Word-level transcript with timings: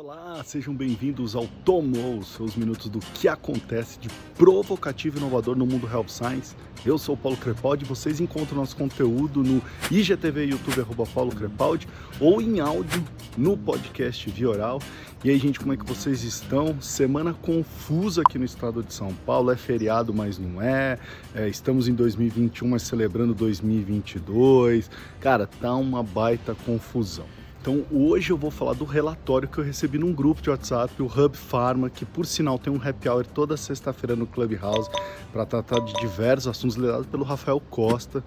Olá, 0.00 0.44
sejam 0.44 0.72
bem-vindos 0.72 1.34
ao 1.34 1.48
Tomou, 1.64 2.22
seus 2.22 2.54
minutos 2.54 2.88
do 2.88 3.00
que 3.00 3.26
acontece 3.26 3.98
de 3.98 4.08
provocativo 4.36 5.16
e 5.16 5.18
inovador 5.18 5.56
no 5.56 5.66
mundo 5.66 5.88
Health 5.92 6.06
Science. 6.06 6.54
Eu 6.86 6.96
sou 6.98 7.16
o 7.16 7.18
Paulo 7.18 7.36
Crepaldi, 7.36 7.84
vocês 7.84 8.20
encontram 8.20 8.58
nosso 8.58 8.76
conteúdo 8.76 9.42
no 9.42 9.60
IGTV 9.90 10.44
YouTube 10.44 10.82
arroba 10.82 11.04
Paulo 11.04 11.34
Crepaldi 11.34 11.88
ou 12.20 12.40
em 12.40 12.60
áudio 12.60 13.02
no 13.36 13.56
podcast 13.56 14.30
Via 14.30 14.50
Oral. 14.50 14.80
E 15.24 15.30
aí, 15.30 15.38
gente, 15.40 15.58
como 15.58 15.72
é 15.72 15.76
que 15.76 15.84
vocês 15.84 16.22
estão? 16.22 16.80
Semana 16.80 17.34
confusa 17.34 18.22
aqui 18.22 18.38
no 18.38 18.44
estado 18.44 18.84
de 18.84 18.94
São 18.94 19.12
Paulo, 19.26 19.50
é 19.50 19.56
feriado, 19.56 20.14
mas 20.14 20.38
não 20.38 20.62
é. 20.62 20.96
é 21.34 21.48
estamos 21.48 21.88
em 21.88 21.94
2021, 21.94 22.68
mas 22.68 22.82
celebrando 22.82 23.34
2022. 23.34 24.88
Cara, 25.18 25.48
tá 25.48 25.74
uma 25.74 26.04
baita 26.04 26.54
confusão. 26.64 27.26
Então 27.60 27.84
hoje 27.90 28.30
eu 28.30 28.36
vou 28.36 28.50
falar 28.50 28.72
do 28.72 28.84
relatório 28.84 29.48
que 29.48 29.58
eu 29.58 29.64
recebi 29.64 29.98
num 29.98 30.12
grupo 30.12 30.40
de 30.40 30.48
WhatsApp, 30.48 31.02
o 31.02 31.06
Hub 31.06 31.36
Pharma, 31.36 31.90
que 31.90 32.04
por 32.04 32.24
sinal 32.24 32.58
tem 32.58 32.72
um 32.72 32.76
happy 32.76 33.08
hour 33.08 33.26
toda 33.26 33.56
sexta-feira 33.56 34.14
no 34.14 34.26
Clubhouse 34.26 34.88
para 35.32 35.44
tratar 35.44 35.80
de 35.80 35.92
diversos 35.94 36.46
assuntos 36.46 36.76
liderados 36.76 37.06
pelo 37.06 37.24
Rafael 37.24 37.60
Costa, 37.68 38.22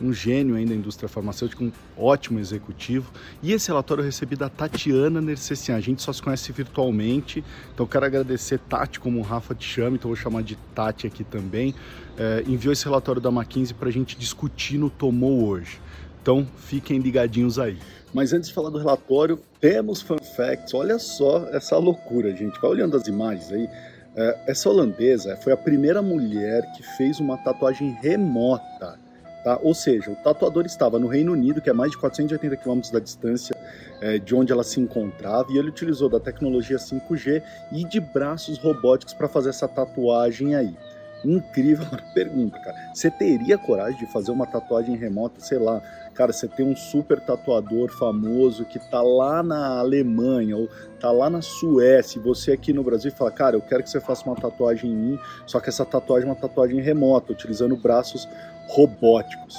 um 0.00 0.12
gênio 0.12 0.54
ainda 0.54 0.70
da 0.70 0.76
indústria 0.76 1.08
farmacêutica, 1.08 1.62
um 1.62 1.70
ótimo 1.96 2.38
executivo. 2.38 3.12
E 3.42 3.52
esse 3.52 3.68
relatório 3.68 4.00
eu 4.00 4.06
recebi 4.06 4.34
da 4.34 4.48
Tatiana 4.48 5.20
Nercessian. 5.20 5.76
A 5.76 5.80
gente 5.80 6.00
só 6.00 6.12
se 6.12 6.22
conhece 6.22 6.50
virtualmente, 6.52 7.44
então 7.74 7.86
quero 7.86 8.06
agradecer 8.06 8.58
Tati, 8.60 8.98
como 8.98 9.18
o 9.18 9.22
Rafa 9.22 9.54
te 9.54 9.66
chama, 9.66 9.96
então 9.96 10.08
vou 10.08 10.16
chamar 10.16 10.42
de 10.42 10.56
Tati 10.74 11.06
aqui 11.06 11.22
também. 11.22 11.74
É, 12.16 12.42
enviou 12.46 12.72
esse 12.72 12.84
relatório 12.84 13.20
da 13.20 13.28
McKinsey 13.28 13.74
para 13.74 13.88
a 13.88 13.92
gente 13.92 14.16
discutir 14.16 14.78
no 14.78 14.88
Tomou 14.88 15.46
hoje. 15.46 15.78
Então 16.22 16.46
fiquem 16.56 16.98
ligadinhos 16.98 17.58
aí. 17.58 17.78
Mas 18.12 18.32
antes 18.32 18.48
de 18.48 18.54
falar 18.54 18.70
do 18.70 18.78
relatório, 18.78 19.38
temos 19.60 20.02
fun 20.02 20.18
facts. 20.18 20.74
Olha 20.74 20.98
só 20.98 21.46
essa 21.52 21.76
loucura, 21.78 22.34
gente. 22.34 22.60
Vai 22.60 22.70
olhando 22.70 22.96
as 22.96 23.06
imagens 23.06 23.52
aí. 23.52 23.68
É, 24.16 24.38
essa 24.48 24.68
holandesa 24.68 25.36
foi 25.36 25.52
a 25.52 25.56
primeira 25.56 26.02
mulher 26.02 26.62
que 26.72 26.82
fez 26.96 27.20
uma 27.20 27.36
tatuagem 27.38 27.96
remota. 28.02 28.98
Tá? 29.44 29.58
Ou 29.62 29.72
seja, 29.72 30.10
o 30.10 30.16
tatuador 30.16 30.66
estava 30.66 30.98
no 30.98 31.06
Reino 31.06 31.32
Unido, 31.32 31.62
que 31.62 31.70
é 31.70 31.72
mais 31.72 31.92
de 31.92 31.98
480 31.98 32.56
quilômetros 32.56 32.92
da 32.92 32.98
distância 32.98 33.56
é, 34.00 34.18
de 34.18 34.34
onde 34.34 34.52
ela 34.52 34.62
se 34.62 34.78
encontrava, 34.78 35.50
e 35.50 35.56
ele 35.56 35.68
utilizou 35.68 36.10
da 36.10 36.20
tecnologia 36.20 36.76
5G 36.76 37.42
e 37.72 37.84
de 37.84 38.00
braços 38.00 38.58
robóticos 38.58 39.14
para 39.14 39.28
fazer 39.28 39.50
essa 39.50 39.66
tatuagem 39.66 40.54
aí. 40.54 40.76
Incrível. 41.24 41.86
pergunta, 42.14 42.58
cara. 42.58 42.76
Você 42.94 43.10
teria 43.10 43.58
coragem 43.58 43.98
de 43.98 44.06
fazer 44.06 44.30
uma 44.30 44.46
tatuagem 44.46 44.96
remota, 44.96 45.40
sei 45.40 45.58
lá, 45.58 45.80
cara, 46.14 46.32
você 46.32 46.48
tem 46.48 46.66
um 46.66 46.76
super 46.76 47.20
tatuador 47.20 47.90
famoso 47.90 48.64
que 48.64 48.78
tá 48.90 49.02
lá 49.02 49.42
na 49.42 49.78
Alemanha 49.78 50.56
ou 50.56 50.68
tá 50.98 51.10
lá 51.10 51.30
na 51.30 51.42
Suécia, 51.42 52.18
e 52.18 52.22
você 52.22 52.52
aqui 52.52 52.72
no 52.72 52.82
Brasil 52.82 53.10
fala, 53.12 53.30
cara, 53.30 53.56
eu 53.56 53.60
quero 53.60 53.82
que 53.82 53.90
você 53.90 54.00
faça 54.00 54.26
uma 54.26 54.36
tatuagem 54.36 54.90
em 54.90 54.96
mim, 54.96 55.18
só 55.46 55.60
que 55.60 55.68
essa 55.68 55.84
tatuagem 55.84 56.28
é 56.28 56.32
uma 56.32 56.38
tatuagem 56.38 56.80
remota, 56.80 57.32
utilizando 57.32 57.76
braços 57.76 58.28
robóticos. 58.68 59.56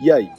E 0.00 0.10
aí? 0.10 0.30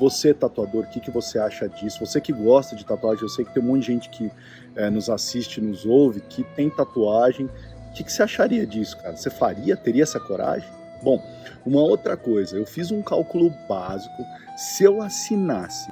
Você, 0.00 0.32
tatuador, 0.32 0.84
o 0.84 0.86
que, 0.86 0.98
que 0.98 1.10
você 1.10 1.38
acha 1.38 1.68
disso? 1.68 2.04
Você 2.04 2.22
que 2.22 2.32
gosta 2.32 2.74
de 2.74 2.86
tatuagem, 2.86 3.22
eu 3.22 3.28
sei 3.28 3.44
que 3.44 3.52
tem 3.52 3.62
um 3.62 3.66
monte 3.66 3.80
de 3.82 3.86
gente 3.88 4.08
que 4.08 4.30
é, 4.74 4.88
nos 4.88 5.10
assiste, 5.10 5.60
nos 5.60 5.84
ouve, 5.84 6.20
que 6.20 6.42
tem 6.42 6.70
tatuagem 6.70 7.50
o 7.90 7.92
que, 7.92 8.04
que 8.04 8.12
você 8.12 8.22
acharia 8.22 8.66
disso, 8.66 8.96
cara? 8.98 9.16
Você 9.16 9.28
faria? 9.28 9.76
Teria 9.76 10.04
essa 10.04 10.20
coragem? 10.20 10.68
Bom, 11.02 11.22
uma 11.66 11.80
outra 11.80 12.16
coisa, 12.16 12.56
eu 12.56 12.64
fiz 12.64 12.90
um 12.90 13.02
cálculo 13.02 13.50
básico. 13.68 14.24
Se 14.56 14.84
eu 14.84 15.02
assinasse 15.02 15.90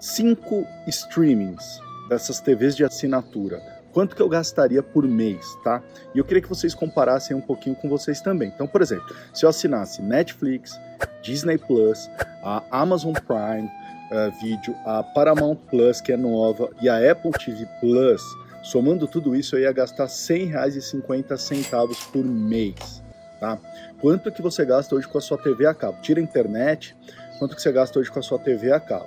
cinco 0.00 0.66
streamings 0.86 1.80
dessas 2.08 2.40
TVs 2.40 2.76
de 2.76 2.84
assinatura, 2.84 3.60
quanto 3.92 4.14
que 4.14 4.22
eu 4.22 4.28
gastaria 4.28 4.82
por 4.82 5.06
mês, 5.06 5.44
tá? 5.64 5.82
E 6.14 6.18
eu 6.18 6.24
queria 6.24 6.42
que 6.42 6.48
vocês 6.48 6.74
comparassem 6.74 7.36
um 7.36 7.40
pouquinho 7.40 7.74
com 7.74 7.88
vocês 7.88 8.20
também. 8.20 8.48
Então, 8.54 8.66
por 8.66 8.80
exemplo, 8.80 9.14
se 9.34 9.44
eu 9.44 9.48
assinasse 9.48 10.00
Netflix, 10.00 10.78
Disney 11.22 11.58
Plus, 11.58 12.08
a 12.44 12.62
Amazon 12.70 13.12
Prime 13.12 13.68
uh, 14.12 14.30
Video, 14.40 14.74
a 14.84 15.02
Paramount 15.02 15.56
Plus, 15.68 16.00
que 16.00 16.12
é 16.12 16.16
nova, 16.16 16.70
e 16.80 16.88
a 16.88 17.10
Apple 17.10 17.32
TV 17.32 17.66
Plus, 17.80 18.22
Somando 18.62 19.06
tudo 19.06 19.36
isso, 19.36 19.56
eu 19.56 19.60
ia 19.60 19.72
gastar 19.72 20.04
R$ 20.04 20.10
100,50 20.10 22.10
por 22.12 22.24
mês. 22.24 23.02
Tá? 23.40 23.58
Quanto 24.00 24.32
que 24.32 24.42
você 24.42 24.64
gasta 24.64 24.94
hoje 24.94 25.06
com 25.06 25.18
a 25.18 25.20
sua 25.20 25.38
TV 25.38 25.66
a 25.66 25.74
cabo? 25.74 26.00
Tira 26.02 26.20
a 26.20 26.22
internet, 26.22 26.96
quanto 27.38 27.54
que 27.54 27.62
você 27.62 27.70
gasta 27.70 27.98
hoje 27.98 28.10
com 28.10 28.18
a 28.18 28.22
sua 28.22 28.38
TV 28.38 28.72
a 28.72 28.80
cabo? 28.80 29.06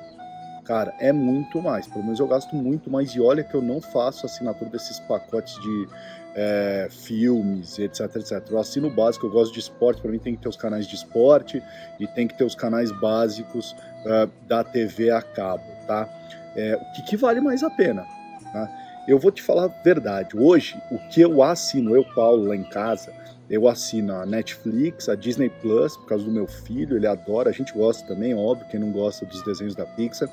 Cara, 0.63 0.93
é 0.99 1.11
muito 1.11 1.61
mais. 1.61 1.87
Pelo 1.87 2.03
menos 2.03 2.19
eu 2.19 2.27
gasto 2.27 2.55
muito 2.55 2.89
mais. 2.89 3.11
E 3.11 3.19
olha 3.19 3.43
que 3.43 3.53
eu 3.53 3.61
não 3.61 3.81
faço 3.81 4.25
assinatura 4.25 4.69
desses 4.69 4.99
pacotes 5.01 5.55
de 5.55 5.87
é, 6.35 6.87
filmes, 6.89 7.77
etc, 7.77 8.15
etc. 8.15 8.43
Eu 8.49 8.59
assino 8.59 8.89
básico, 8.89 9.25
eu 9.25 9.31
gosto 9.31 9.53
de 9.53 9.59
esporte. 9.59 10.01
Para 10.01 10.11
mim 10.11 10.19
tem 10.19 10.35
que 10.35 10.41
ter 10.41 10.49
os 10.49 10.55
canais 10.55 10.87
de 10.87 10.95
esporte 10.95 11.61
e 11.99 12.07
tem 12.07 12.27
que 12.27 12.37
ter 12.37 12.43
os 12.43 12.55
canais 12.55 12.91
básicos 12.99 13.75
uh, 14.05 14.29
da 14.47 14.63
TV 14.63 15.11
a 15.11 15.21
cabo, 15.21 15.63
tá? 15.87 16.07
É, 16.55 16.75
o 16.75 16.93
que, 16.93 17.03
que 17.03 17.17
vale 17.17 17.41
mais 17.41 17.63
a 17.63 17.69
pena? 17.69 18.05
Tá? 18.53 18.69
Eu 19.11 19.19
vou 19.19 19.29
te 19.29 19.41
falar 19.41 19.65
a 19.65 19.67
verdade. 19.67 20.37
Hoje, 20.37 20.81
o 20.89 20.97
que 21.09 21.19
eu 21.19 21.43
assino, 21.43 21.93
eu, 21.93 22.05
Paulo, 22.15 22.47
lá 22.47 22.55
em 22.55 22.63
casa, 22.63 23.11
eu 23.49 23.67
assino 23.67 24.15
a 24.15 24.25
Netflix, 24.25 25.09
a 25.09 25.15
Disney 25.15 25.49
Plus, 25.49 25.97
por 25.97 26.05
causa 26.05 26.23
do 26.23 26.31
meu 26.31 26.47
filho, 26.47 26.95
ele 26.95 27.05
adora, 27.05 27.49
a 27.49 27.51
gente 27.51 27.73
gosta 27.73 28.07
também, 28.07 28.33
óbvio, 28.33 28.65
quem 28.69 28.79
não 28.79 28.89
gosta 28.89 29.25
dos 29.25 29.43
desenhos 29.43 29.75
da 29.75 29.85
Pixar, 29.85 30.29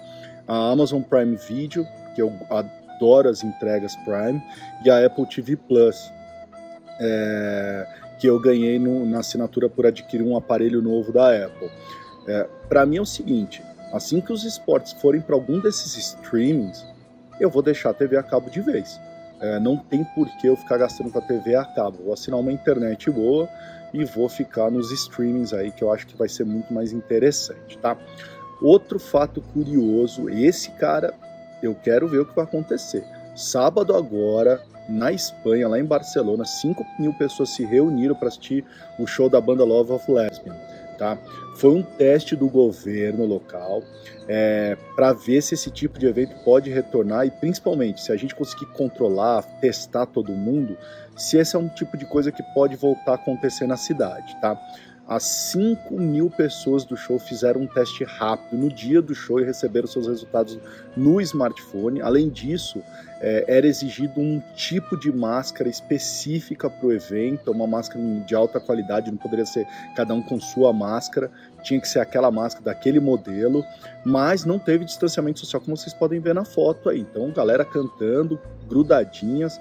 a 0.47 0.71
Amazon 0.71 1.03
Prime 1.03 1.35
Video, 1.35 1.85
que 2.15 2.23
eu 2.23 2.33
adoro 2.49 3.29
as 3.29 3.43
entregas 3.43 3.97
Prime, 4.05 4.41
e 4.85 4.91
a 4.91 5.05
Apple 5.05 5.27
TV 5.27 5.57
Plus, 5.57 6.13
é, 7.01 7.85
que 8.21 8.29
eu 8.29 8.39
ganhei 8.39 8.79
no, 8.79 9.05
na 9.05 9.19
assinatura 9.19 9.69
por 9.69 9.87
adquirir 9.87 10.23
um 10.23 10.37
aparelho 10.37 10.81
novo 10.81 11.11
da 11.11 11.47
Apple. 11.47 11.69
É, 12.29 12.47
para 12.69 12.87
mim 12.87 12.99
é 12.99 13.01
o 13.01 13.07
seguinte, 13.07 13.61
assim 13.93 14.21
que 14.21 14.33
os 14.33 14.45
esportes 14.45 14.93
forem 14.93 15.21
para 15.21 15.35
algum 15.35 15.59
desses 15.59 15.97
streamings, 15.97 16.87
eu 17.41 17.51
vou 17.51 17.63
deixar 17.63 17.91
a 17.91 17.95
TV 17.95 18.17
a 18.17 18.23
cabo 18.23 18.51
de 18.51 18.61
vez. 18.61 19.01
É, 19.41 19.59
não 19.61 19.77
tem 19.77 20.05
por 20.05 20.29
que 20.39 20.49
eu 20.49 20.57
ficar 20.57 20.79
gastando 20.79 21.11
com 21.11 21.19
a 21.19 21.23
TV 21.23 21.55
a 21.55 21.65
cabo. 21.65 21.99
Vou 22.05 22.13
assinar 22.13 22.41
uma 22.41 22.53
internet 22.53 23.11
boa 23.11 23.49
e 23.93 24.05
vou 24.05 24.29
ficar 24.29 24.71
nos 24.71 24.91
streamings 24.91 25.53
aí, 25.53 25.71
que 25.71 25.83
eu 25.83 25.93
acho 25.93 26.07
que 26.07 26.17
vai 26.17 26.29
ser 26.29 26.45
muito 26.45 26.73
mais 26.73 26.93
interessante, 26.93 27.79
tá? 27.79 27.97
Outro 28.61 28.99
fato 28.99 29.41
curioso, 29.41 30.29
esse 30.29 30.71
cara, 30.73 31.15
eu 31.63 31.75
quero 31.75 32.09
ver 32.09 32.19
o 32.19 32.27
que 32.27 32.35
vai 32.35 32.45
acontecer. 32.45 33.05
Sábado 33.35 33.95
agora, 33.95 34.61
na 34.89 35.13
Espanha, 35.13 35.69
lá 35.69 35.79
em 35.79 35.85
Barcelona, 35.85 36.45
5 36.45 36.85
mil 36.99 37.15
pessoas 37.15 37.51
se 37.51 37.65
reuniram 37.65 38.15
para 38.15 38.29
assistir 38.29 38.65
o 38.99 39.07
show 39.07 39.29
da 39.29 39.41
banda 39.41 39.65
Love 39.65 39.93
of 39.93 40.11
Lesbian. 40.11 40.57
Tá? 40.99 41.17
Foi 41.55 41.71
um 41.71 41.83
teste 41.83 42.35
do 42.35 42.49
governo 42.49 43.25
local 43.25 43.83
é, 44.27 44.77
para 44.97 45.13
ver 45.13 45.41
se 45.41 45.55
esse 45.55 45.71
tipo 45.71 45.99
de 45.99 46.07
evento 46.07 46.35
pode 46.45 46.71
retornar 46.71 47.25
e, 47.25 47.31
principalmente, 47.31 48.03
se 48.03 48.11
a 48.11 48.17
gente 48.17 48.35
conseguir 48.35 48.67
controlar, 48.73 49.43
testar 49.61 50.07
todo 50.07 50.33
mundo, 50.33 50.77
se 51.17 51.39
esse 51.39 51.55
é 51.55 51.59
um 51.59 51.69
tipo 51.69 51.97
de 51.97 52.05
coisa 52.05 52.33
que 52.33 52.43
pode 52.53 52.75
voltar 52.75 53.13
a 53.13 53.15
acontecer 53.15 53.67
na 53.67 53.77
cidade. 53.77 54.39
Tá? 54.41 54.61
As 55.09 55.23
5 55.23 55.99
mil 55.99 56.29
pessoas 56.29 56.85
do 56.85 56.95
show 56.95 57.19
fizeram 57.19 57.63
um 57.63 57.67
teste 57.67 58.05
rápido 58.05 58.61
no 58.61 58.69
dia 58.69 59.01
do 59.01 59.15
show 59.15 59.41
e 59.41 59.45
receberam 59.45 59.87
seus 59.87 60.07
resultados 60.07 60.59
no 60.95 61.19
smartphone. 61.23 62.03
Além 62.03 62.29
disso, 62.29 62.83
é, 63.19 63.43
era 63.49 63.67
exigido 63.67 64.21
um 64.21 64.39
tipo 64.55 64.99
de 64.99 65.11
máscara 65.11 65.67
específica 65.67 66.69
para 66.69 66.87
o 66.87 66.93
evento, 66.93 67.51
uma 67.51 67.67
máscara 67.67 68.05
de 68.27 68.35
alta 68.35 68.61
qualidade, 68.61 69.11
não 69.11 69.17
poderia 69.17 69.47
ser 69.47 69.67
cada 69.97 70.13
um 70.13 70.21
com 70.21 70.39
sua 70.39 70.75
máscara, 70.75 71.31
tinha 71.63 71.81
que 71.81 71.89
ser 71.89 72.01
aquela 72.01 72.31
máscara 72.31 72.67
daquele 72.67 73.01
modelo, 73.01 73.65
mas 74.05 74.45
não 74.45 74.59
teve 74.59 74.85
distanciamento 74.85 75.41
social, 75.41 75.63
como 75.63 75.75
vocês 75.75 75.95
podem 75.95 76.21
ver 76.21 76.35
na 76.35 76.45
foto 76.45 76.91
aí. 76.91 77.01
Então, 77.01 77.33
galera 77.33 77.65
cantando, 77.65 78.39
grudadinhas. 78.69 79.59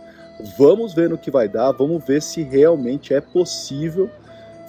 Vamos 0.58 0.94
ver 0.94 1.10
no 1.10 1.18
que 1.18 1.32
vai 1.32 1.48
dar, 1.48 1.72
vamos 1.72 2.04
ver 2.06 2.22
se 2.22 2.44
realmente 2.44 3.14
é 3.14 3.22
possível 3.22 4.12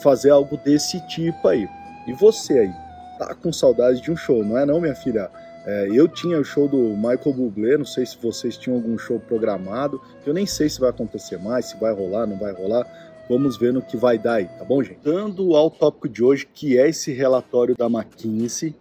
fazer 0.02 0.30
algo 0.30 0.56
desse 0.56 1.00
tipo 1.06 1.48
aí. 1.48 1.68
E 2.06 2.12
você 2.12 2.58
aí, 2.60 2.72
tá 3.18 3.34
com 3.34 3.52
saudade 3.52 4.00
de 4.00 4.10
um 4.10 4.16
show, 4.16 4.44
não 4.44 4.56
é 4.56 4.64
não, 4.64 4.80
minha 4.80 4.94
filha? 4.94 5.30
É, 5.66 5.88
eu 5.92 6.08
tinha 6.08 6.38
o 6.38 6.44
show 6.44 6.66
do 6.66 6.78
Michael 6.96 7.34
Bublé, 7.34 7.76
não 7.76 7.84
sei 7.84 8.06
se 8.06 8.16
vocês 8.16 8.56
tinham 8.56 8.76
algum 8.76 8.96
show 8.96 9.20
programado, 9.20 10.00
que 10.22 10.30
eu 10.30 10.32
nem 10.32 10.46
sei 10.46 10.68
se 10.68 10.80
vai 10.80 10.88
acontecer 10.88 11.38
mais, 11.38 11.66
se 11.66 11.76
vai 11.76 11.92
rolar, 11.92 12.26
não 12.26 12.38
vai 12.38 12.52
rolar. 12.52 12.86
Vamos 13.28 13.58
ver 13.58 13.74
no 13.74 13.82
que 13.82 13.94
vai 13.94 14.18
dar 14.18 14.34
aí, 14.34 14.46
tá 14.46 14.64
bom, 14.64 14.82
gente? 14.82 15.00
Dando 15.04 15.54
ao 15.54 15.70
tópico 15.70 16.08
de 16.08 16.24
hoje, 16.24 16.46
que 16.46 16.78
é 16.78 16.88
esse 16.88 17.12
relatório 17.12 17.76
da 17.76 17.84
McKinsey, 17.84 18.74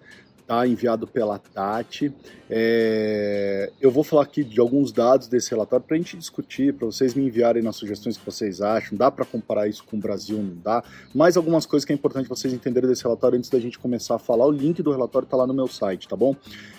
tá? 0.48 0.66
Enviado 0.66 1.06
pela 1.06 1.38
Tati. 1.38 2.12
É... 2.50 3.70
Eu 3.82 3.92
vou 3.92 4.04
falar 4.04 4.24
aqui 4.24 4.44
de 4.44 4.60
alguns 4.60 4.92
dados 4.94 5.28
desse 5.28 5.52
relatório 5.52 5.86
para 5.86 5.96
a 5.96 5.98
gente 5.98 6.18
discutir, 6.18 6.74
para 6.74 6.86
vocês 6.86 7.14
me 7.14 7.26
enviarem 7.26 7.62
nas 7.62 7.76
sugestões 7.76 8.18
que 8.18 8.26
vocês 8.26 8.62
acham. 8.62 8.98
Dá 8.98 9.12
para 9.12 9.26
comparar 9.26 9.68
isso 9.68 9.84
com 9.84 9.98
o 9.98 10.00
Brasil? 10.00 10.38
Não 10.38 10.56
dá? 10.64 10.84
Mais 11.14 11.36
algumas 11.36 11.66
coisas 11.66 11.86
que 11.86 11.92
é 11.92 11.96
importante 11.96 12.30
vocês 12.30 12.54
entenderem 12.54 12.90
desse 12.90 13.04
relatório 13.04 13.38
antes 13.38 13.50
da 13.50 13.60
gente 13.60 13.78
começar 13.78 14.16
a 14.16 14.20
falar. 14.20 14.46
O 14.46 14.52
link 14.52 14.82
do 14.82 14.92
relatório 14.92 15.26
está 15.26 15.36
lá 15.36 15.46
no 15.46 15.54
meu 15.54 15.68
site, 15.68 16.08
tá 16.08 16.16
bom? 16.16 16.34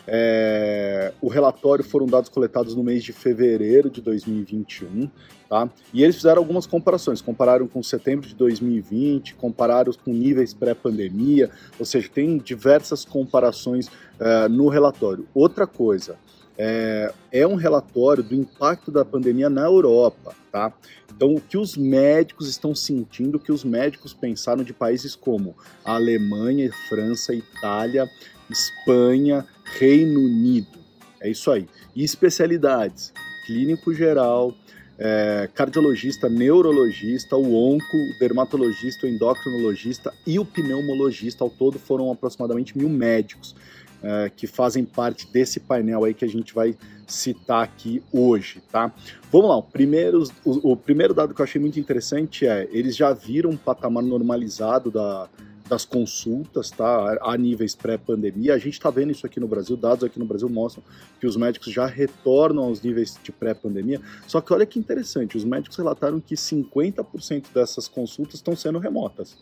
É... 0.06 1.12
O 1.20 1.28
relatório 1.28 1.84
foram 1.84 2.06
dados 2.06 2.30
coletados 2.30 2.74
no 2.74 2.82
mês 2.82 3.04
de 3.04 3.12
fevereiro 3.12 3.90
de 3.90 4.00
2021. 4.00 5.10
Tá? 5.48 5.70
E 5.94 6.02
eles 6.02 6.16
fizeram 6.16 6.42
algumas 6.42 6.66
comparações, 6.66 7.22
compararam 7.22 7.66
com 7.66 7.82
setembro 7.82 8.28
de 8.28 8.34
2020, 8.34 9.34
compararam 9.34 9.90
com 9.94 10.12
níveis 10.12 10.52
pré-pandemia, 10.52 11.50
ou 11.78 11.86
seja, 11.86 12.06
tem 12.12 12.36
diversas 12.36 13.02
comparações 13.02 13.86
uh, 13.86 14.48
no 14.50 14.68
relatório. 14.68 15.26
Outra 15.32 15.66
coisa, 15.66 16.18
é, 16.58 17.14
é, 17.30 17.46
um 17.46 17.54
relatório 17.54 18.22
do 18.22 18.34
impacto 18.34 18.90
da 18.90 19.04
pandemia 19.04 19.48
na 19.48 19.62
Europa, 19.62 20.34
tá? 20.50 20.72
Então, 21.14 21.34
o 21.34 21.40
que 21.40 21.56
os 21.56 21.76
médicos 21.76 22.48
estão 22.48 22.74
sentindo, 22.74 23.36
o 23.36 23.40
que 23.40 23.52
os 23.52 23.64
médicos 23.64 24.12
pensaram 24.12 24.64
de 24.64 24.72
países 24.72 25.14
como 25.14 25.56
Alemanha, 25.84 26.70
França, 26.88 27.32
Itália, 27.32 28.10
Espanha, 28.50 29.46
Reino 29.78 30.20
Unido. 30.20 30.78
É 31.20 31.30
isso 31.30 31.50
aí. 31.50 31.68
E 31.94 32.02
especialidades: 32.02 33.12
clínico 33.46 33.94
geral, 33.94 34.52
é, 34.98 35.48
cardiologista, 35.54 36.28
neurologista, 36.28 37.36
o 37.36 37.54
onco, 37.54 37.96
o 37.96 38.18
dermatologista, 38.18 39.06
o 39.06 39.08
endocrinologista 39.08 40.12
e 40.26 40.38
o 40.38 40.44
pneumologista. 40.44 41.44
Ao 41.44 41.50
todo 41.50 41.78
foram 41.78 42.10
aproximadamente 42.10 42.76
mil 42.76 42.88
médicos 42.88 43.54
é, 44.02 44.30
que 44.34 44.46
fazem 44.46 44.84
parte 44.84 45.30
desse 45.32 45.60
painel 45.60 46.04
aí 46.04 46.14
que 46.14 46.24
a 46.24 46.28
gente 46.28 46.52
vai 46.52 46.76
citar 47.06 47.62
aqui 47.62 48.02
hoje, 48.12 48.60
tá? 48.70 48.92
Vamos 49.30 49.48
lá, 49.48 49.56
o 49.56 49.62
primeiro, 49.62 50.24
o, 50.44 50.72
o 50.72 50.76
primeiro 50.76 51.14
dado 51.14 51.32
que 51.32 51.40
eu 51.40 51.44
achei 51.44 51.60
muito 51.60 51.80
interessante 51.80 52.46
é 52.46 52.68
eles 52.70 52.96
já 52.96 53.12
viram 53.12 53.50
um 53.50 53.56
patamar 53.56 54.02
normalizado 54.02 54.90
da, 54.90 55.28
das 55.68 55.84
consultas, 55.84 56.70
tá? 56.70 57.18
A 57.22 57.36
níveis 57.36 57.74
pré-pandemia. 57.74 58.54
A 58.54 58.58
gente 58.58 58.74
está 58.74 58.90
vendo 58.90 59.12
isso 59.12 59.26
aqui 59.26 59.38
no 59.38 59.46
Brasil, 59.46 59.76
dados 59.76 60.02
aqui 60.02 60.18
no 60.18 60.24
Brasil 60.24 60.48
mostram 60.48 60.82
que 61.20 61.26
os 61.26 61.36
médicos 61.36 61.72
já 61.72 61.86
retornam 61.86 62.64
aos 62.64 62.80
níveis 62.80 63.18
de 63.22 63.30
pré-pandemia. 63.30 64.00
Só 64.26 64.40
que 64.40 64.52
olha 64.52 64.66
que 64.66 64.78
interessante, 64.78 65.36
os 65.36 65.44
médicos 65.44 65.76
relataram 65.76 66.20
que 66.20 66.34
50% 66.34 67.46
dessas 67.54 67.86
consultas 67.86 68.36
estão 68.36 68.56
sendo 68.56 68.78
remotas. 68.78 69.36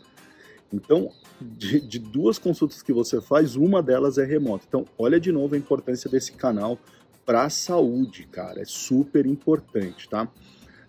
Então, 0.71 1.11
de, 1.41 1.79
de, 1.79 1.97
duas 1.97 2.37
consultas 2.37 2.81
que 2.81 2.91
você 2.91 3.21
faz, 3.21 3.55
uma 3.55 3.81
delas 3.81 4.17
é 4.17 4.25
remota. 4.25 4.65
Então, 4.67 4.85
olha 4.97 5.19
de 5.19 5.31
novo 5.31 5.55
a 5.55 5.57
importância 5.57 6.09
desse 6.09 6.33
canal 6.33 6.77
para 7.25 7.45
a 7.45 7.49
saúde, 7.49 8.27
cara. 8.29 8.61
É 8.61 8.65
super 8.65 9.25
importante, 9.25 10.09
tá? 10.09 10.27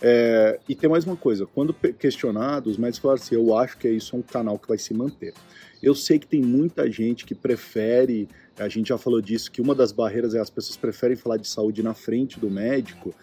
É, 0.00 0.60
e 0.68 0.74
tem 0.74 0.88
mais 0.88 1.04
uma 1.04 1.16
coisa, 1.16 1.46
quando 1.46 1.74
questionado, 1.74 2.70
os 2.70 2.76
médicos 2.76 3.00
falaram 3.00 3.20
assim, 3.20 3.34
eu 3.34 3.56
acho 3.56 3.76
que 3.78 3.88
isso 3.88 4.14
é 4.14 4.18
um 4.18 4.22
canal 4.22 4.58
que 4.58 4.68
vai 4.68 4.78
se 4.78 4.94
manter. 4.94 5.34
Eu 5.82 5.94
sei 5.94 6.18
que 6.18 6.26
tem 6.26 6.40
muita 6.40 6.90
gente 6.90 7.24
que 7.24 7.34
prefere, 7.34 8.28
a 8.58 8.68
gente 8.68 8.88
já 8.88 8.98
falou 8.98 9.20
disso, 9.20 9.50
que 9.50 9.60
uma 9.60 9.74
das 9.74 9.92
barreiras 9.92 10.34
é 10.34 10.40
as 10.40 10.50
pessoas 10.50 10.76
preferem 10.76 11.16
falar 11.16 11.36
de 11.36 11.48
saúde 11.48 11.82
na 11.82 11.94
frente 11.94 12.38
do 12.38 12.50
médico, 12.50 13.14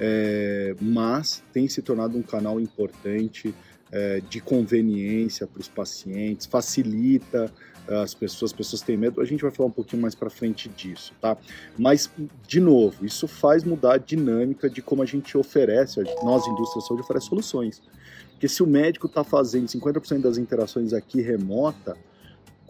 é, 0.00 0.74
mas 0.80 1.42
tem 1.52 1.68
se 1.68 1.82
tornado 1.82 2.16
um 2.16 2.22
canal 2.22 2.58
importante 2.58 3.54
é, 3.92 4.20
de 4.28 4.40
conveniência 4.40 5.46
para 5.46 5.60
os 5.60 5.68
pacientes, 5.68 6.46
facilita 6.46 7.52
as 7.88 8.14
pessoas, 8.14 8.52
as 8.52 8.56
pessoas 8.56 8.82
têm 8.82 8.96
medo. 8.96 9.20
A 9.20 9.24
gente 9.24 9.42
vai 9.42 9.50
falar 9.50 9.68
um 9.68 9.72
pouquinho 9.72 10.02
mais 10.02 10.14
para 10.14 10.30
frente 10.30 10.68
disso, 10.68 11.12
tá? 11.20 11.36
Mas 11.76 12.10
de 12.46 12.60
novo, 12.60 13.04
isso 13.04 13.26
faz 13.26 13.64
mudar 13.64 13.94
a 13.94 13.98
dinâmica 13.98 14.70
de 14.70 14.80
como 14.80 15.02
a 15.02 15.06
gente 15.06 15.36
oferece, 15.36 16.00
nós 16.22 16.46
indústria 16.46 16.80
da 16.80 16.86
saúde 16.86 17.02
oferece 17.02 17.26
soluções. 17.26 17.82
Porque 18.30 18.48
se 18.48 18.62
o 18.62 18.66
médico 18.66 19.06
está 19.06 19.24
fazendo 19.24 19.66
50% 19.66 20.20
das 20.20 20.38
interações 20.38 20.92
aqui 20.92 21.20
remota, 21.20 21.96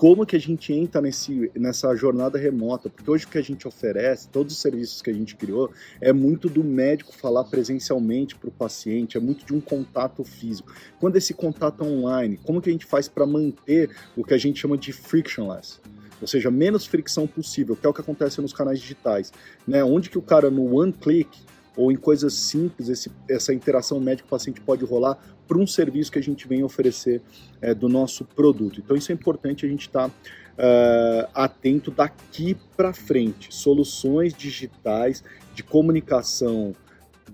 como 0.00 0.24
que 0.24 0.34
a 0.34 0.40
gente 0.40 0.72
entra 0.72 0.98
nesse, 1.02 1.52
nessa 1.54 1.94
jornada 1.94 2.38
remota, 2.38 2.88
porque 2.88 3.10
hoje 3.10 3.26
o 3.26 3.28
que 3.28 3.36
a 3.36 3.42
gente 3.42 3.68
oferece, 3.68 4.26
todos 4.28 4.54
os 4.54 4.58
serviços 4.58 5.02
que 5.02 5.10
a 5.10 5.12
gente 5.12 5.36
criou, 5.36 5.70
é 6.00 6.10
muito 6.10 6.48
do 6.48 6.64
médico 6.64 7.12
falar 7.14 7.44
presencialmente 7.44 8.34
para 8.34 8.48
o 8.48 8.50
paciente, 8.50 9.18
é 9.18 9.20
muito 9.20 9.44
de 9.44 9.52
um 9.52 9.60
contato 9.60 10.24
físico. 10.24 10.72
Quando 10.98 11.16
esse 11.16 11.34
contato 11.34 11.84
é 11.84 11.86
online, 11.86 12.38
como 12.38 12.62
que 12.62 12.70
a 12.70 12.72
gente 12.72 12.86
faz 12.86 13.08
para 13.08 13.26
manter 13.26 13.94
o 14.16 14.24
que 14.24 14.32
a 14.32 14.38
gente 14.38 14.58
chama 14.58 14.78
de 14.78 14.90
frictionless? 14.90 15.78
Ou 16.18 16.26
seja, 16.26 16.50
menos 16.50 16.86
fricção 16.86 17.26
possível, 17.26 17.76
que 17.76 17.84
é 17.84 17.88
o 17.90 17.92
que 17.92 18.00
acontece 18.00 18.40
nos 18.40 18.54
canais 18.54 18.80
digitais. 18.80 19.30
Né? 19.68 19.84
Onde 19.84 20.08
que 20.08 20.16
o 20.16 20.22
cara, 20.22 20.50
no 20.50 20.78
one 20.78 20.94
click, 20.94 21.28
ou 21.76 21.92
em 21.92 21.96
coisas 21.96 22.34
simples, 22.34 22.88
esse, 22.88 23.10
essa 23.28 23.54
interação 23.54 24.00
médico-paciente 24.00 24.60
pode 24.60 24.84
rolar 24.84 25.18
para 25.46 25.58
um 25.58 25.66
serviço 25.66 26.12
que 26.12 26.18
a 26.18 26.22
gente 26.22 26.46
vem 26.46 26.62
oferecer 26.62 27.22
é, 27.60 27.74
do 27.74 27.88
nosso 27.88 28.24
produto. 28.24 28.80
Então, 28.80 28.96
isso 28.96 29.10
é 29.10 29.14
importante 29.14 29.66
a 29.66 29.68
gente 29.68 29.86
estar 29.86 30.08
tá, 30.08 30.14
uh, 30.58 31.30
atento 31.34 31.90
daqui 31.90 32.56
para 32.76 32.92
frente. 32.92 33.52
Soluções 33.54 34.34
digitais 34.34 35.24
de 35.54 35.62
comunicação, 35.62 36.74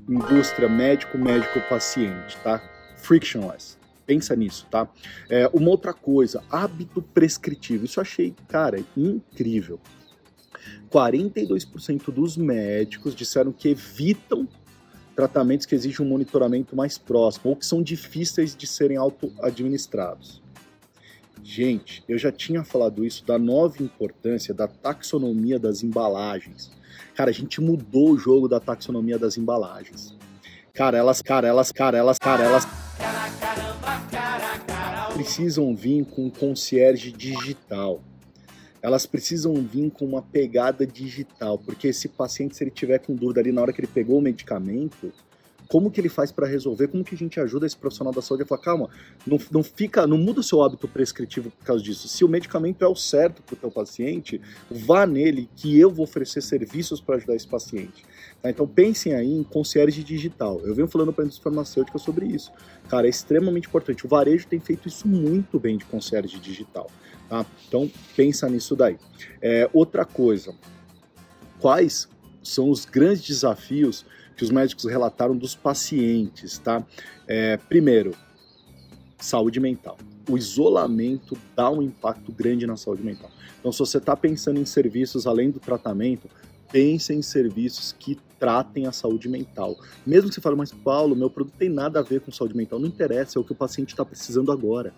indústria 0.08 0.68
médico-médico-paciente, 0.68 2.36
tá? 2.42 2.62
Frictionless. 2.96 3.76
Pensa 4.06 4.36
nisso, 4.36 4.66
tá? 4.70 4.88
É, 5.28 5.50
uma 5.52 5.68
outra 5.68 5.92
coisa, 5.92 6.42
hábito 6.50 7.02
prescritivo. 7.02 7.84
Isso 7.84 7.98
eu 7.98 8.02
achei, 8.02 8.34
cara, 8.48 8.78
incrível. 8.96 9.80
42% 10.90 12.10
dos 12.12 12.36
médicos 12.36 13.14
disseram 13.14 13.52
que 13.52 13.68
evitam 13.68 14.48
tratamentos 15.14 15.66
que 15.66 15.74
exigem 15.74 16.04
um 16.04 16.08
monitoramento 16.08 16.76
mais 16.76 16.98
próximo 16.98 17.50
ou 17.50 17.56
que 17.56 17.64
são 17.64 17.82
difíceis 17.82 18.54
de 18.54 18.66
serem 18.66 18.96
auto-administrados. 18.96 20.42
Gente, 21.42 22.04
eu 22.08 22.18
já 22.18 22.30
tinha 22.32 22.64
falado 22.64 23.04
isso 23.04 23.24
da 23.24 23.38
nova 23.38 23.82
importância 23.82 24.52
da 24.52 24.66
taxonomia 24.66 25.58
das 25.58 25.82
embalagens. 25.82 26.70
Cara, 27.14 27.30
a 27.30 27.32
gente 27.32 27.60
mudou 27.60 28.10
o 28.10 28.18
jogo 28.18 28.48
da 28.48 28.60
taxonomia 28.60 29.18
das 29.18 29.38
embalagens. 29.38 30.14
Cara, 30.74 30.98
elas, 30.98 31.22
cara, 31.22 31.48
elas, 31.48 31.72
cara, 31.72 31.96
elas, 31.96 32.18
elas 32.20 32.66
precisam 35.14 35.74
vir 35.74 36.04
com 36.04 36.26
um 36.26 36.30
concierge 36.30 37.10
digital 37.10 38.02
elas 38.86 39.04
precisam 39.04 39.52
vir 39.54 39.90
com 39.90 40.04
uma 40.04 40.22
pegada 40.22 40.86
digital, 40.86 41.58
porque 41.58 41.88
esse 41.88 42.06
paciente, 42.06 42.54
se 42.54 42.62
ele 42.62 42.70
tiver 42.70 43.00
com 43.00 43.16
dúvida 43.16 43.40
ali 43.40 43.50
na 43.50 43.60
hora 43.60 43.72
que 43.72 43.80
ele 43.80 43.88
pegou 43.88 44.16
o 44.16 44.22
medicamento, 44.22 45.12
como 45.66 45.90
que 45.90 46.00
ele 46.00 46.08
faz 46.08 46.30
para 46.30 46.46
resolver? 46.46 46.86
Como 46.86 47.02
que 47.02 47.12
a 47.12 47.18
gente 47.18 47.40
ajuda 47.40 47.66
esse 47.66 47.76
profissional 47.76 48.14
da 48.14 48.22
saúde 48.22 48.44
a 48.44 48.46
falar, 48.46 48.60
calma, 48.60 48.88
não, 49.26 49.40
não 49.50 49.64
fica, 49.64 50.06
não 50.06 50.16
muda 50.16 50.38
o 50.38 50.42
seu 50.42 50.62
hábito 50.62 50.86
prescritivo 50.86 51.50
por 51.50 51.64
causa 51.64 51.82
disso. 51.82 52.06
Se 52.06 52.24
o 52.24 52.28
medicamento 52.28 52.84
é 52.84 52.86
o 52.86 52.94
certo 52.94 53.42
para 53.42 53.54
o 53.54 53.56
teu 53.56 53.72
paciente, 53.72 54.40
vá 54.70 55.04
nele 55.04 55.50
que 55.56 55.76
eu 55.76 55.90
vou 55.90 56.04
oferecer 56.04 56.40
serviços 56.40 57.00
para 57.00 57.16
ajudar 57.16 57.34
esse 57.34 57.48
paciente. 57.48 58.04
Tá? 58.40 58.50
Então 58.50 58.68
pensem 58.68 59.14
aí 59.14 59.32
em 59.32 59.42
concierge 59.42 60.04
digital. 60.04 60.60
Eu 60.60 60.76
venho 60.76 60.86
falando 60.86 61.12
para 61.12 61.24
a 61.24 61.26
indústria 61.26 61.42
farmacêutica 61.42 61.98
sobre 61.98 62.26
isso. 62.26 62.52
Cara, 62.88 63.08
é 63.08 63.10
extremamente 63.10 63.66
importante. 63.66 64.06
O 64.06 64.08
varejo 64.08 64.46
tem 64.46 64.60
feito 64.60 64.86
isso 64.86 65.08
muito 65.08 65.58
bem 65.58 65.76
de 65.76 65.84
concierge 65.86 66.38
digital. 66.38 66.88
Tá? 67.28 67.44
Então, 67.68 67.90
pensa 68.16 68.48
nisso 68.48 68.76
daí. 68.76 68.98
É, 69.40 69.68
outra 69.72 70.04
coisa, 70.04 70.54
quais 71.58 72.08
são 72.42 72.70
os 72.70 72.84
grandes 72.84 73.22
desafios 73.22 74.04
que 74.36 74.44
os 74.44 74.50
médicos 74.50 74.84
relataram 74.84 75.36
dos 75.36 75.54
pacientes? 75.54 76.58
Tá? 76.58 76.84
É, 77.26 77.56
primeiro, 77.56 78.14
saúde 79.18 79.58
mental. 79.58 79.96
O 80.28 80.36
isolamento 80.36 81.36
dá 81.54 81.70
um 81.70 81.82
impacto 81.82 82.32
grande 82.32 82.66
na 82.66 82.76
saúde 82.76 83.02
mental. 83.02 83.30
Então, 83.58 83.72
se 83.72 83.78
você 83.78 83.98
está 83.98 84.16
pensando 84.16 84.60
em 84.60 84.64
serviços 84.64 85.26
além 85.26 85.50
do 85.50 85.58
tratamento, 85.58 86.28
pense 86.70 87.12
em 87.12 87.22
serviços 87.22 87.94
que 87.98 88.18
tratem 88.38 88.86
a 88.86 88.92
saúde 88.92 89.28
mental. 89.28 89.76
Mesmo 90.04 90.28
que 90.28 90.34
você 90.34 90.40
fale, 90.40 90.56
mas 90.56 90.72
Paulo, 90.72 91.16
meu 91.16 91.30
produto 91.30 91.54
tem 91.56 91.68
nada 91.68 92.00
a 92.00 92.02
ver 92.02 92.20
com 92.20 92.30
saúde 92.30 92.56
mental, 92.56 92.78
não 92.78 92.88
interessa, 92.88 93.38
é 93.38 93.40
o 93.40 93.44
que 93.44 93.52
o 93.52 93.56
paciente 93.56 93.90
está 93.90 94.04
precisando 94.04 94.52
agora 94.52 94.92